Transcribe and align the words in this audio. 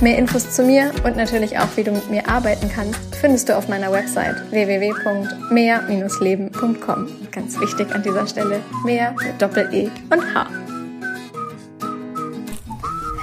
Mehr 0.00 0.18
Infos 0.18 0.50
zu 0.50 0.64
mir 0.64 0.90
und 1.04 1.16
natürlich 1.16 1.56
auch, 1.58 1.68
wie 1.76 1.84
du 1.84 1.92
mit 1.92 2.10
mir 2.10 2.28
arbeiten 2.28 2.68
kannst, 2.68 2.98
findest 3.14 3.48
du 3.48 3.56
auf 3.56 3.68
meiner 3.68 3.92
Website 3.92 4.50
www.mehr-leben.com. 4.50 7.08
Ganz 7.30 7.60
wichtig 7.60 7.94
an 7.94 8.02
dieser 8.02 8.26
Stelle, 8.26 8.60
mehr 8.84 9.12
mit 9.12 9.40
Doppel-E 9.40 9.88
und 10.10 10.34
H. 10.34 10.48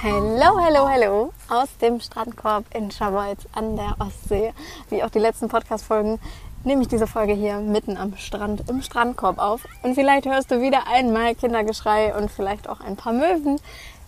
Hallo, 0.03 0.59
hallo, 0.59 0.89
hallo 0.89 1.31
aus 1.49 1.67
dem 1.79 1.99
Strandkorb 1.99 2.65
in 2.73 2.89
Scharbeutz 2.89 3.45
an 3.53 3.75
der 3.75 3.97
Ostsee. 3.99 4.51
Wie 4.89 5.03
auch 5.03 5.11
die 5.11 5.19
letzten 5.19 5.49
Podcast-Folgen 5.49 6.19
nehme 6.63 6.81
ich 6.81 6.87
diese 6.87 7.05
Folge 7.05 7.33
hier 7.33 7.59
mitten 7.59 7.97
am 7.97 8.17
Strand 8.17 8.67
im 8.69 8.81
Strandkorb 8.81 9.37
auf. 9.37 9.67
Und 9.83 9.93
vielleicht 9.95 10.25
hörst 10.25 10.49
du 10.49 10.59
wieder 10.61 10.87
einmal 10.87 11.35
Kindergeschrei 11.35 12.15
und 12.15 12.31
vielleicht 12.31 12.67
auch 12.67 12.79
ein 12.79 12.95
paar 12.95 13.13
Möwen. 13.13 13.59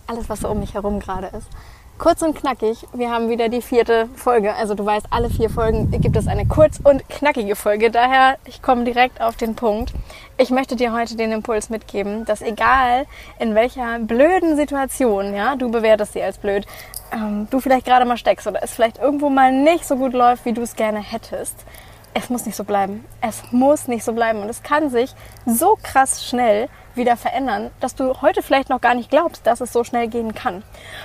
Alles, 0.06 0.28
was 0.28 0.40
so 0.40 0.48
um 0.48 0.60
mich 0.60 0.74
herum 0.74 0.98
gerade 0.98 1.28
ist. 1.28 1.48
Kurz 1.96 2.22
und 2.22 2.34
knackig, 2.34 2.84
wir 2.92 3.12
haben 3.12 3.28
wieder 3.28 3.48
die 3.48 3.62
vierte 3.62 4.08
Folge. 4.16 4.52
Also 4.54 4.74
du 4.74 4.84
weißt, 4.84 5.06
alle 5.10 5.30
vier 5.30 5.48
Folgen 5.48 5.92
gibt 5.92 6.16
es 6.16 6.26
eine 6.26 6.44
kurz 6.44 6.80
und 6.82 7.08
knackige 7.08 7.54
Folge. 7.54 7.92
Daher, 7.92 8.36
ich 8.46 8.62
komme 8.62 8.82
direkt 8.82 9.20
auf 9.20 9.36
den 9.36 9.54
Punkt. 9.54 9.92
Ich 10.36 10.50
möchte 10.50 10.74
dir 10.74 10.92
heute 10.92 11.16
den 11.16 11.30
Impuls 11.30 11.70
mitgeben, 11.70 12.24
dass 12.24 12.42
egal 12.42 13.06
in 13.38 13.54
welcher 13.54 14.00
blöden 14.00 14.56
Situation, 14.56 15.36
ja, 15.36 15.54
du 15.54 15.70
bewertest 15.70 16.14
sie 16.14 16.22
als 16.22 16.38
blöd, 16.38 16.66
ähm, 17.12 17.46
du 17.50 17.60
vielleicht 17.60 17.86
gerade 17.86 18.04
mal 18.04 18.16
steckst 18.16 18.48
oder 18.48 18.62
es 18.64 18.72
vielleicht 18.72 18.98
irgendwo 18.98 19.30
mal 19.30 19.52
nicht 19.52 19.86
so 19.86 19.94
gut 19.94 20.14
läuft, 20.14 20.44
wie 20.46 20.52
du 20.52 20.62
es 20.62 20.74
gerne 20.74 20.98
hättest, 20.98 21.64
es 22.12 22.28
muss 22.28 22.44
nicht 22.44 22.56
so 22.56 22.64
bleiben. 22.64 23.04
Es 23.20 23.42
muss 23.52 23.86
nicht 23.86 24.04
so 24.04 24.12
bleiben. 24.12 24.40
Und 24.40 24.48
es 24.48 24.64
kann 24.64 24.90
sich 24.90 25.14
so 25.46 25.78
krass 25.80 26.26
schnell 26.26 26.68
wieder 26.94 27.16
verändern, 27.16 27.70
dass 27.80 27.94
du 27.94 28.20
heute 28.22 28.42
vielleicht 28.42 28.68
noch 28.68 28.80
gar 28.80 28.94
nicht 28.94 29.10
glaubst, 29.10 29.46
dass 29.46 29.60
es 29.60 29.72
so 29.72 29.84
schnell 29.84 30.08
gehen 30.08 30.34
kann. 30.34 30.62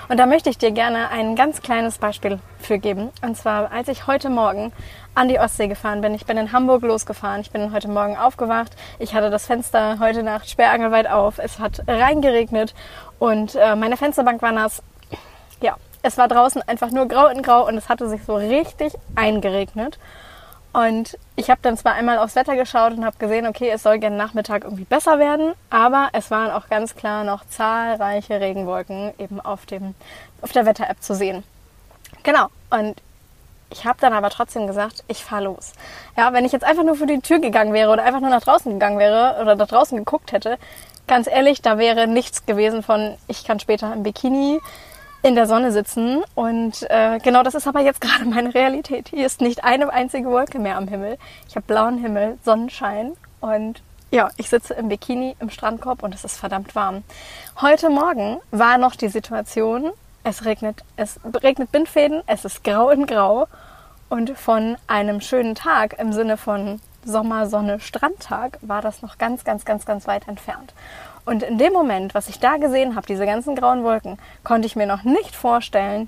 Und 0.07 0.17
da 0.17 0.25
möchte 0.25 0.49
ich 0.49 0.57
dir 0.57 0.71
gerne 0.71 1.09
ein 1.09 1.35
ganz 1.35 1.61
kleines 1.61 1.97
Beispiel 1.97 2.39
für 2.59 2.79
geben. 2.79 3.09
Und 3.21 3.35
zwar, 3.35 3.71
als 3.71 3.87
ich 3.87 4.07
heute 4.07 4.29
Morgen 4.29 4.71
an 5.15 5.27
die 5.27 5.39
Ostsee 5.39 5.67
gefahren 5.67 6.01
bin. 6.01 6.13
Ich 6.13 6.25
bin 6.25 6.37
in 6.37 6.53
Hamburg 6.53 6.83
losgefahren. 6.83 7.41
Ich 7.41 7.51
bin 7.51 7.73
heute 7.73 7.89
Morgen 7.89 8.17
aufgewacht. 8.17 8.71
Ich 8.99 9.13
hatte 9.13 9.29
das 9.29 9.45
Fenster 9.45 9.99
heute 9.99 10.23
Nacht 10.23 10.49
sperrangelweit 10.49 11.07
auf. 11.07 11.39
Es 11.39 11.59
hat 11.59 11.81
reingeregnet 11.87 12.73
und 13.19 13.55
äh, 13.55 13.75
meine 13.75 13.97
Fensterbank 13.97 14.41
war 14.41 14.53
nass. 14.53 14.81
Ja, 15.61 15.75
es 16.01 16.17
war 16.17 16.29
draußen 16.29 16.61
einfach 16.61 16.91
nur 16.91 17.07
grau 17.07 17.27
in 17.27 17.41
grau 17.41 17.67
und 17.67 17.77
es 17.77 17.89
hatte 17.89 18.07
sich 18.07 18.23
so 18.23 18.35
richtig 18.35 18.93
eingeregnet. 19.15 19.99
Und 20.71 21.17
ich 21.35 21.49
habe 21.49 21.59
dann 21.63 21.77
zwar 21.77 21.93
einmal 21.93 22.19
aufs 22.19 22.35
Wetter 22.35 22.55
geschaut 22.55 22.93
und 22.93 23.03
habe 23.03 23.17
gesehen, 23.17 23.47
okay, 23.47 23.69
es 23.69 23.81
soll 23.81 23.97
gerne 23.97 24.15
Nachmittag 24.15 24.63
irgendwie 24.63 24.83
besser 24.83 25.17
werden, 25.17 25.53
aber 25.69 26.09
es 26.13 26.29
waren 26.29 26.51
auch 26.51 26.69
ganz 26.69 26.95
klar 26.95 27.23
noch 27.23 27.43
zahlreiche 27.47 28.39
Regenwolken 28.39 29.13
eben 29.17 29.41
auf, 29.41 29.65
dem, 29.65 29.95
auf 30.41 30.51
der 30.51 30.65
Wetter-App 30.67 31.01
zu 31.01 31.15
sehen. 31.15 31.43
Genau. 32.21 32.47
Und 32.69 33.01
ich 33.71 33.85
habe 33.85 33.99
dann 33.99 34.13
aber 34.13 34.29
trotzdem 34.29 34.67
gesagt, 34.67 35.03
ich 35.07 35.23
fahre 35.23 35.45
los. 35.45 35.73
Ja, 36.17 36.33
wenn 36.33 36.45
ich 36.45 36.51
jetzt 36.51 36.63
einfach 36.63 36.83
nur 36.83 36.95
vor 36.95 37.07
die 37.07 37.19
Tür 37.19 37.39
gegangen 37.39 37.73
wäre 37.73 37.91
oder 37.91 38.03
einfach 38.03 38.21
nur 38.21 38.29
nach 38.29 38.41
draußen 38.41 38.71
gegangen 38.71 38.99
wäre 38.99 39.41
oder 39.41 39.55
nach 39.55 39.67
draußen 39.67 39.97
geguckt 39.97 40.31
hätte, 40.31 40.57
ganz 41.07 41.27
ehrlich, 41.27 41.61
da 41.61 41.77
wäre 41.77 42.08
nichts 42.08 42.45
gewesen 42.45 42.83
von, 42.83 43.15
ich 43.27 43.43
kann 43.43 43.59
später 43.59 43.91
im 43.93 44.03
Bikini 44.03 44.59
in 45.21 45.35
der 45.35 45.47
Sonne 45.47 45.71
sitzen. 45.71 46.23
Und 46.35 46.89
äh, 46.89 47.19
genau 47.19 47.43
das 47.43 47.55
ist 47.55 47.67
aber 47.67 47.81
jetzt 47.81 48.02
gerade 48.02 48.25
meine 48.25 48.53
Realität. 48.53 49.09
Hier 49.09 49.25
ist 49.25 49.41
nicht 49.41 49.63
eine 49.63 49.91
einzige 49.91 50.30
Wolke 50.30 50.59
mehr 50.59 50.77
am 50.77 50.87
Himmel. 50.87 51.17
Ich 51.47 51.55
habe 51.55 51.65
blauen 51.65 51.97
Himmel, 51.97 52.37
Sonnenschein 52.43 53.13
und 53.41 53.81
ja, 54.11 54.29
ich 54.37 54.49
sitze 54.49 54.73
im 54.73 54.89
Bikini 54.89 55.35
im 55.39 55.52
Strandkorb 55.52 56.02
und 56.02 56.15
es 56.15 56.23
ist 56.23 56.37
verdammt 56.37 56.73
warm. 56.73 57.03
Heute 57.61 57.89
Morgen 57.91 58.39
war 58.49 58.79
noch 58.79 58.95
die 58.95 59.08
Situation, 59.08 59.91
es 60.23 60.45
regnet, 60.45 60.83
es 60.95 61.19
regnet 61.43 61.71
Bindfäden, 61.71 62.23
es 62.25 62.43
ist 62.43 62.63
grau 62.63 62.89
in 62.89 63.05
grau 63.05 63.47
und 64.09 64.31
von 64.37 64.77
einem 64.87 65.21
schönen 65.21 65.53
Tag 65.53 65.99
im 65.99 66.11
Sinne 66.11 66.37
von 66.37 66.81
Sommer, 67.05 67.48
Sonne, 67.48 67.80
Strandtag 67.80 68.58
war 68.61 68.82
das 68.82 69.02
noch 69.02 69.17
ganz, 69.17 69.43
ganz, 69.43 69.65
ganz, 69.65 69.86
ganz 69.86 70.08
weit 70.08 70.27
entfernt. 70.27 70.73
Und 71.26 71.43
in 71.43 71.58
dem 71.58 71.73
Moment, 71.73 72.15
was 72.15 72.30
ich 72.30 72.39
da 72.39 72.58
gesehen 72.58 72.95
habe, 72.95 73.08
diese 73.08 73.26
ganzen 73.26 73.55
grauen 73.55 73.83
Wolken, 73.83 74.17
konnte 74.43 74.65
ich 74.65 74.76
mir 74.76 74.87
noch 74.87 75.04
nicht 75.04 75.36
vorstellen, 75.36 76.08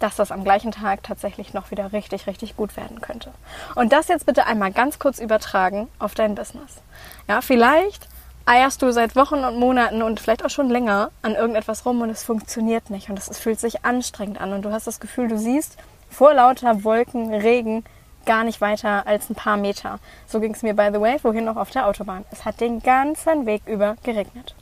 dass 0.00 0.16
das 0.16 0.32
am 0.32 0.44
gleichen 0.44 0.72
Tag 0.72 1.02
tatsächlich 1.02 1.54
noch 1.54 1.70
wieder 1.70 1.92
richtig, 1.92 2.26
richtig 2.26 2.56
gut 2.56 2.76
werden 2.76 3.00
könnte. 3.00 3.30
Und 3.74 3.92
das 3.92 4.08
jetzt 4.08 4.26
bitte 4.26 4.46
einmal 4.46 4.72
ganz 4.72 4.98
kurz 4.98 5.18
übertragen 5.18 5.88
auf 5.98 6.14
dein 6.14 6.34
Business. 6.34 6.82
Ja, 7.28 7.40
vielleicht 7.40 8.08
eierst 8.46 8.82
du 8.82 8.92
seit 8.92 9.16
Wochen 9.16 9.44
und 9.44 9.58
Monaten 9.58 10.02
und 10.02 10.20
vielleicht 10.20 10.44
auch 10.44 10.50
schon 10.50 10.68
länger 10.68 11.10
an 11.22 11.34
irgendetwas 11.34 11.86
rum 11.86 12.02
und 12.02 12.10
es 12.10 12.24
funktioniert 12.24 12.90
nicht 12.90 13.08
und 13.08 13.18
es 13.18 13.38
fühlt 13.38 13.58
sich 13.58 13.84
anstrengend 13.84 14.40
an 14.40 14.52
und 14.52 14.62
du 14.62 14.72
hast 14.72 14.86
das 14.86 15.00
Gefühl, 15.00 15.28
du 15.28 15.38
siehst 15.38 15.78
vor 16.10 16.34
lauter 16.34 16.84
Wolken, 16.84 17.32
Regen 17.32 17.84
gar 18.26 18.44
nicht 18.44 18.60
weiter 18.60 19.06
als 19.06 19.30
ein 19.30 19.34
paar 19.34 19.56
Meter. 19.56 19.98
So 20.26 20.40
ging 20.40 20.54
es 20.54 20.62
mir, 20.62 20.74
by 20.74 20.90
the 20.92 21.00
way, 21.00 21.18
wohin 21.22 21.44
noch 21.44 21.56
auf 21.56 21.70
der 21.70 21.86
Autobahn. 21.86 22.24
Es 22.30 22.44
hat 22.44 22.60
den 22.60 22.80
ganzen 22.80 23.46
Weg 23.46 23.62
über 23.66 23.96
geregnet. 24.02 24.54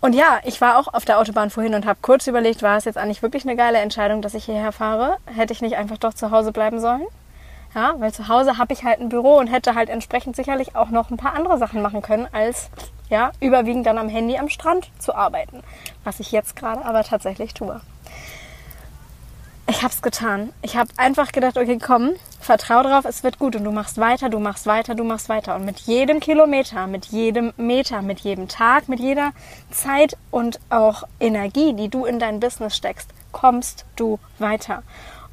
Und 0.00 0.14
ja, 0.14 0.38
ich 0.44 0.60
war 0.60 0.78
auch 0.78 0.94
auf 0.94 1.04
der 1.04 1.18
Autobahn 1.18 1.50
vorhin 1.50 1.74
und 1.74 1.84
habe 1.84 1.98
kurz 2.00 2.26
überlegt, 2.28 2.62
war 2.62 2.76
es 2.76 2.84
jetzt 2.84 2.98
eigentlich 2.98 3.22
wirklich 3.22 3.44
eine 3.44 3.56
geile 3.56 3.78
Entscheidung, 3.78 4.22
dass 4.22 4.34
ich 4.34 4.44
hierher 4.44 4.70
fahre? 4.70 5.16
Hätte 5.26 5.52
ich 5.52 5.60
nicht 5.60 5.76
einfach 5.76 5.98
doch 5.98 6.14
zu 6.14 6.30
Hause 6.30 6.52
bleiben 6.52 6.80
sollen? 6.80 7.06
Ja, 7.74 7.94
weil 7.98 8.12
zu 8.12 8.28
Hause 8.28 8.58
habe 8.58 8.72
ich 8.72 8.84
halt 8.84 9.00
ein 9.00 9.08
Büro 9.08 9.36
und 9.36 9.48
hätte 9.48 9.74
halt 9.74 9.88
entsprechend 9.88 10.36
sicherlich 10.36 10.76
auch 10.76 10.90
noch 10.90 11.10
ein 11.10 11.16
paar 11.16 11.34
andere 11.34 11.58
Sachen 11.58 11.82
machen 11.82 12.00
können, 12.00 12.28
als 12.32 12.70
ja, 13.10 13.32
überwiegend 13.40 13.86
dann 13.86 13.98
am 13.98 14.08
Handy 14.08 14.38
am 14.38 14.48
Strand 14.48 14.88
zu 14.98 15.14
arbeiten. 15.14 15.62
Was 16.04 16.20
ich 16.20 16.30
jetzt 16.30 16.56
gerade 16.56 16.84
aber 16.84 17.02
tatsächlich 17.02 17.52
tue. 17.52 17.80
Ich 19.78 19.84
habe 19.84 19.94
es 19.94 20.02
getan. 20.02 20.52
Ich 20.60 20.76
habe 20.76 20.90
einfach 20.96 21.30
gedacht, 21.30 21.56
okay, 21.56 21.78
komm, 21.80 22.14
vertrau 22.40 22.82
drauf, 22.82 23.04
es 23.04 23.22
wird 23.22 23.38
gut 23.38 23.54
und 23.54 23.62
du 23.62 23.70
machst 23.70 23.96
weiter, 23.96 24.28
du 24.28 24.40
machst 24.40 24.66
weiter, 24.66 24.96
du 24.96 25.04
machst 25.04 25.28
weiter 25.28 25.54
und 25.54 25.64
mit 25.64 25.78
jedem 25.78 26.18
Kilometer, 26.18 26.88
mit 26.88 27.04
jedem 27.04 27.52
Meter, 27.56 28.02
mit 28.02 28.18
jedem 28.18 28.48
Tag, 28.48 28.88
mit 28.88 28.98
jeder 28.98 29.30
Zeit 29.70 30.16
und 30.32 30.58
auch 30.68 31.04
Energie, 31.20 31.74
die 31.74 31.88
du 31.88 32.06
in 32.06 32.18
dein 32.18 32.40
Business 32.40 32.76
steckst, 32.76 33.10
kommst 33.30 33.84
du 33.94 34.18
weiter. 34.40 34.82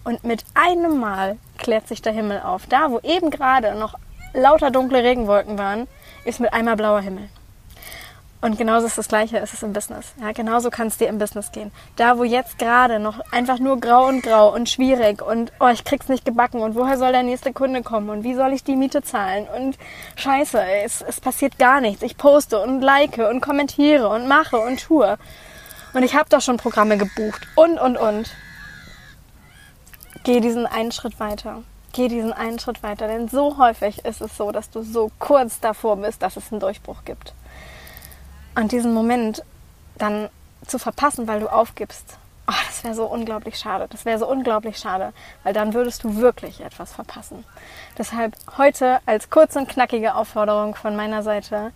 Und 0.03 0.23
mit 0.23 0.45
einem 0.53 1.00
Mal 1.00 1.39
klärt 1.57 1.88
sich 1.88 2.03
der 2.03 2.13
Himmel 2.13 2.39
auf. 2.41 2.67
Da, 2.67 2.91
wo 2.91 3.00
eben 3.00 3.31
gerade 3.31 3.73
noch 3.73 3.95
lauter 4.35 4.69
dunkle 4.69 5.01
Regenwolken 5.01 5.57
waren, 5.57 5.88
ist 6.23 6.39
mit 6.39 6.53
einmal 6.53 6.75
blauer 6.75 7.01
Himmel. 7.01 7.29
Und 8.45 8.59
genauso 8.59 8.85
ist 8.85 8.95
das 9.00 9.07
Gleiche, 9.07 9.39
ist 9.39 9.56
es 9.56 9.63
im 9.63 9.73
Business. 9.73 10.13
Ja, 10.22 10.31
genauso 10.31 10.69
kann 10.69 10.85
es 10.85 11.00
dir 11.00 11.07
im 11.07 11.17
Business 11.17 11.51
gehen. 11.51 11.72
Da, 11.95 12.19
wo 12.19 12.23
jetzt 12.23 12.59
gerade 12.59 13.00
noch 13.00 13.19
einfach 13.31 13.57
nur 13.57 13.79
grau 13.79 14.06
und 14.06 14.22
grau 14.22 14.53
und 14.53 14.69
schwierig 14.69 15.23
und 15.23 15.51
oh, 15.59 15.69
ich 15.69 15.83
krieg's 15.83 16.09
nicht 16.09 16.25
gebacken 16.25 16.61
und 16.61 16.75
woher 16.75 17.00
soll 17.00 17.11
der 17.11 17.23
nächste 17.23 17.53
Kunde 17.53 17.81
kommen 17.81 18.11
und 18.11 18.23
wie 18.23 18.35
soll 18.35 18.53
ich 18.53 18.63
die 18.63 18.75
Miete 18.75 19.01
zahlen 19.01 19.47
und 19.57 19.79
scheiße, 20.16 20.63
es, 20.84 21.01
es 21.01 21.19
passiert 21.19 21.57
gar 21.57 21.81
nichts. 21.81 22.03
Ich 22.03 22.17
poste 22.17 22.59
und 22.59 22.81
like 22.81 23.17
und 23.17 23.41
kommentiere 23.41 24.09
und 24.09 24.28
mache 24.28 24.57
und 24.57 24.79
tue. 24.79 25.17
Und 25.95 26.03
ich 26.03 26.13
habe 26.13 26.29
doch 26.29 26.41
schon 26.41 26.57
Programme 26.57 27.00
gebucht 27.00 27.47
und, 27.55 27.79
und, 27.79 27.97
und. 27.97 28.29
Geh 30.23 30.39
diesen 30.39 30.67
einen 30.67 30.91
Schritt 30.91 31.19
weiter. 31.19 31.64
Geh 31.93 32.09
diesen 32.09 32.31
einen 32.31 32.59
Schritt 32.59 32.84
weiter, 32.84 33.08
denn 33.08 33.28
so 33.28 33.58
häufig 33.58 34.05
ist 34.05 34.22
es 34.22 34.37
so, 34.37 34.52
dass 34.52 34.69
du 34.69 34.84
so 34.84 35.09
kurz 35.17 35.59
davor 35.61 35.97
bist, 35.97 36.22
dass 36.22 36.37
es 36.37 36.52
einen 36.52 36.59
Durchbruch 36.59 37.05
gibt. 37.05 37.34
Und 38.55 38.72
diesen 38.72 38.93
Moment 38.93 39.43
dann 39.97 40.29
zu 40.66 40.79
verpassen, 40.79 41.28
weil 41.28 41.41
du 41.41 41.52
aufgibst, 41.52 42.17
oh, 42.47 42.53
das 42.67 42.84
wäre 42.84 42.96
so 42.96 43.05
unglaublich 43.05 43.57
schade. 43.57 43.87
Das 43.90 44.05
wäre 44.05 44.17
so 44.17 44.28
unglaublich 44.28 44.78
schade, 44.78 45.13
weil 45.43 45.53
dann 45.53 45.73
würdest 45.73 46.03
du 46.03 46.17
wirklich 46.17 46.61
etwas 46.61 46.93
verpassen. 46.93 47.43
Deshalb 47.97 48.35
heute 48.57 48.99
als 49.05 49.29
kurze 49.29 49.59
und 49.59 49.69
knackige 49.69 50.16
Aufforderung 50.16 50.75
von 50.75 50.96
meiner 50.96 51.23
Seite, 51.23 51.72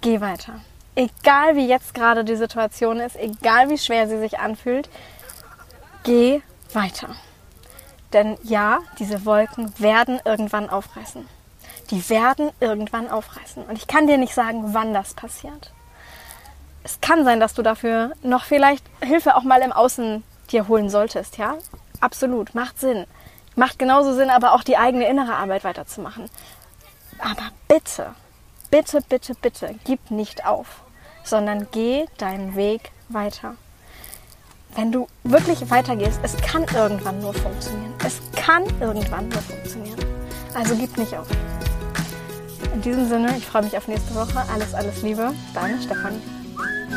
geh 0.00 0.20
weiter. 0.20 0.60
Egal 0.94 1.56
wie 1.56 1.66
jetzt 1.66 1.92
gerade 1.92 2.24
die 2.24 2.36
Situation 2.36 3.00
ist, 3.00 3.16
egal 3.16 3.68
wie 3.68 3.78
schwer 3.78 4.08
sie 4.08 4.18
sich 4.18 4.38
anfühlt, 4.38 4.88
geh 6.04 6.40
weiter. 6.72 7.08
Denn 8.12 8.38
ja, 8.44 8.78
diese 8.98 9.26
Wolken 9.26 9.74
werden 9.78 10.20
irgendwann 10.24 10.70
aufreißen. 10.70 11.28
Die 11.90 12.08
werden 12.08 12.50
irgendwann 12.60 13.10
aufreißen. 13.10 13.64
Und 13.64 13.76
ich 13.76 13.86
kann 13.86 14.06
dir 14.06 14.16
nicht 14.16 14.34
sagen, 14.34 14.72
wann 14.72 14.94
das 14.94 15.14
passiert 15.14 15.72
es 16.86 17.00
kann 17.00 17.24
sein, 17.24 17.40
dass 17.40 17.52
du 17.52 17.62
dafür 17.62 18.12
noch 18.22 18.44
vielleicht 18.44 18.84
Hilfe 19.02 19.34
auch 19.34 19.42
mal 19.42 19.60
im 19.60 19.72
Außen 19.72 20.22
dir 20.52 20.68
holen 20.68 20.88
solltest, 20.88 21.36
ja? 21.36 21.56
Absolut, 22.00 22.54
macht 22.54 22.78
Sinn. 22.78 23.06
Macht 23.56 23.80
genauso 23.80 24.14
Sinn, 24.14 24.30
aber 24.30 24.52
auch 24.52 24.62
die 24.62 24.76
eigene 24.76 25.08
innere 25.08 25.34
Arbeit 25.34 25.64
weiterzumachen. 25.64 26.30
Aber 27.18 27.48
bitte, 27.66 28.14
bitte, 28.70 29.00
bitte, 29.08 29.34
bitte, 29.34 29.74
gib 29.84 30.12
nicht 30.12 30.46
auf, 30.46 30.82
sondern 31.24 31.66
geh 31.72 32.06
deinen 32.18 32.54
Weg 32.54 32.92
weiter. 33.08 33.56
Wenn 34.76 34.92
du 34.92 35.08
wirklich 35.24 35.68
weitergehst, 35.68 36.20
es 36.22 36.36
kann 36.36 36.66
irgendwann 36.72 37.18
nur 37.18 37.34
funktionieren. 37.34 37.94
Es 38.04 38.20
kann 38.36 38.62
irgendwann 38.78 39.28
nur 39.28 39.42
funktionieren. 39.42 39.98
Also 40.54 40.76
gib 40.76 40.96
nicht 40.98 41.16
auf. 41.16 41.26
In 42.74 42.82
diesem 42.82 43.08
Sinne, 43.08 43.36
ich 43.36 43.46
freue 43.46 43.62
mich 43.62 43.76
auf 43.76 43.88
nächste 43.88 44.14
Woche. 44.14 44.44
Alles, 44.52 44.72
alles 44.72 45.02
Liebe. 45.02 45.32
Deine 45.52 45.82
Stefanie. 45.82 46.35
Oh. 46.58 46.95